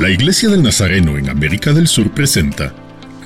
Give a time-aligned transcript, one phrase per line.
[0.00, 2.74] La Iglesia del Nazareno en América del Sur presenta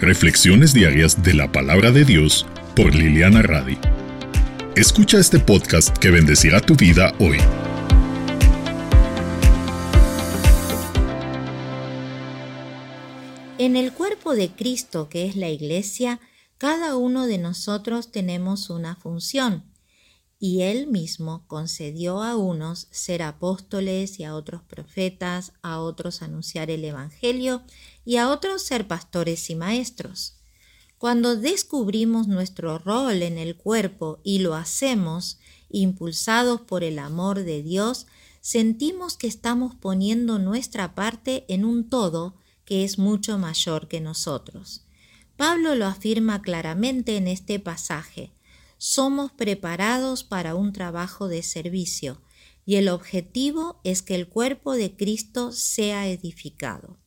[0.02, 2.44] Reflexiones Diarias de la Palabra de Dios
[2.76, 3.78] por Liliana Radi.
[4.76, 7.38] Escucha este podcast que bendecirá tu vida hoy.
[13.56, 16.20] En el cuerpo de Cristo, que es la Iglesia,
[16.58, 19.64] cada uno de nosotros tenemos una función
[20.40, 26.70] y él mismo concedió a unos ser apóstoles y a otros profetas, a otros anunciar
[26.70, 27.62] el Evangelio
[28.04, 30.36] y a otros ser pastores y maestros.
[30.96, 35.38] Cuando descubrimos nuestro rol en el cuerpo y lo hacemos,
[35.70, 38.06] impulsados por el amor de Dios,
[38.40, 44.84] sentimos que estamos poniendo nuestra parte en un todo que es mucho mayor que nosotros.
[45.36, 48.32] Pablo lo afirma claramente en este pasaje
[48.78, 52.22] somos preparados para un trabajo de servicio
[52.64, 56.98] y el objetivo es que el cuerpo de Cristo sea edificado.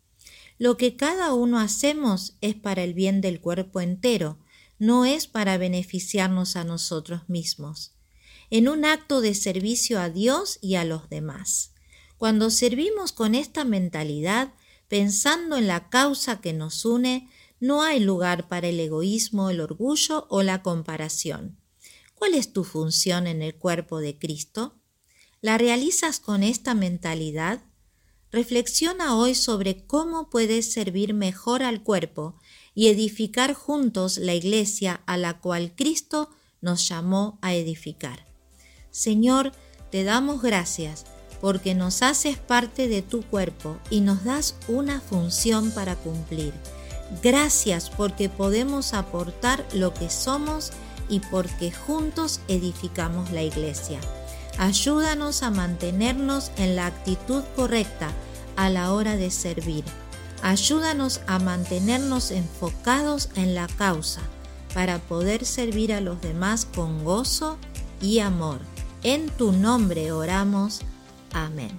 [0.58, 4.40] Lo que cada uno hacemos es para el bien del cuerpo entero,
[4.80, 7.94] no es para beneficiarnos a nosotros mismos,
[8.50, 11.74] en un acto de servicio a Dios y a los demás.
[12.18, 14.54] Cuando servimos con esta mentalidad,
[14.88, 20.26] pensando en la causa que nos une, no hay lugar para el egoísmo, el orgullo
[20.30, 21.61] o la comparación.
[22.22, 24.76] ¿Cuál es tu función en el cuerpo de Cristo?
[25.42, 27.64] ¿La realizas con esta mentalidad?
[28.32, 32.36] Reflexiona hoy sobre cómo puedes servir mejor al cuerpo
[32.76, 36.30] y edificar juntos la iglesia a la cual Cristo
[36.62, 38.28] nos llamó a edificar.
[38.92, 39.52] Señor,
[39.90, 41.06] te damos gracias
[41.42, 46.54] porque nos haces parte de tu cuerpo y nos das una función para cumplir.
[47.24, 50.72] Gracias porque podemos aportar lo que somos
[51.12, 54.00] y porque juntos edificamos la iglesia.
[54.58, 58.12] Ayúdanos a mantenernos en la actitud correcta
[58.56, 59.84] a la hora de servir.
[60.42, 64.22] Ayúdanos a mantenernos enfocados en la causa
[64.74, 67.58] para poder servir a los demás con gozo
[68.02, 68.60] y amor.
[69.04, 70.82] En tu nombre oramos.
[71.34, 71.78] Amén.